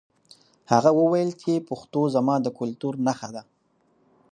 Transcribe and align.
هغه 0.71 0.89
وویل 0.99 1.29
چې 1.41 1.65
پښتو 1.69 2.01
زما 2.15 2.35
د 2.41 2.47
کلتور 2.59 2.93
نښه 3.05 3.29
ده. 3.35 3.43